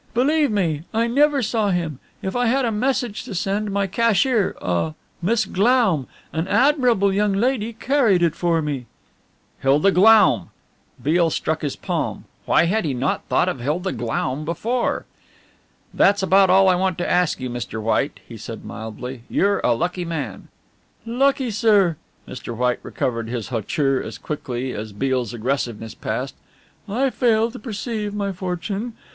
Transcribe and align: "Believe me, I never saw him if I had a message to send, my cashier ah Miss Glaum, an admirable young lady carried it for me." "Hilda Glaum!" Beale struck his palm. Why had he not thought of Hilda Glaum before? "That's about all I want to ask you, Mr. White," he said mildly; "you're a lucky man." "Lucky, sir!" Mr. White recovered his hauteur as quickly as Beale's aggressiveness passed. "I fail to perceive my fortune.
"Believe 0.15 0.49
me, 0.49 0.81
I 0.95 1.05
never 1.05 1.43
saw 1.43 1.69
him 1.69 1.99
if 2.23 2.35
I 2.35 2.47
had 2.47 2.65
a 2.65 2.71
message 2.71 3.23
to 3.25 3.35
send, 3.35 3.69
my 3.69 3.85
cashier 3.85 4.55
ah 4.59 4.95
Miss 5.21 5.45
Glaum, 5.45 6.07
an 6.33 6.47
admirable 6.47 7.13
young 7.13 7.33
lady 7.33 7.73
carried 7.73 8.23
it 8.23 8.33
for 8.33 8.63
me." 8.63 8.87
"Hilda 9.59 9.91
Glaum!" 9.91 10.49
Beale 11.03 11.29
struck 11.29 11.61
his 11.61 11.75
palm. 11.75 12.25
Why 12.47 12.65
had 12.65 12.83
he 12.83 12.95
not 12.95 13.25
thought 13.25 13.47
of 13.47 13.59
Hilda 13.59 13.91
Glaum 13.91 14.43
before? 14.43 15.05
"That's 15.93 16.23
about 16.23 16.49
all 16.49 16.67
I 16.67 16.73
want 16.73 16.97
to 16.97 17.07
ask 17.07 17.39
you, 17.39 17.51
Mr. 17.51 17.79
White," 17.79 18.21
he 18.27 18.37
said 18.37 18.65
mildly; 18.65 19.21
"you're 19.29 19.59
a 19.59 19.73
lucky 19.75 20.03
man." 20.03 20.47
"Lucky, 21.05 21.51
sir!" 21.51 21.95
Mr. 22.27 22.57
White 22.57 22.79
recovered 22.81 23.29
his 23.29 23.49
hauteur 23.49 24.01
as 24.01 24.17
quickly 24.17 24.71
as 24.71 24.93
Beale's 24.93 25.31
aggressiveness 25.35 25.93
passed. 25.93 26.33
"I 26.89 27.11
fail 27.11 27.51
to 27.51 27.59
perceive 27.59 28.15
my 28.15 28.31
fortune. 28.31 28.93